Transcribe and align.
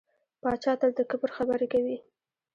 پاچا 0.41 0.73
تل 0.79 0.91
د 0.95 0.99
کبر 1.11 1.29
خبرې 1.37 1.67
کوي. 1.73 1.97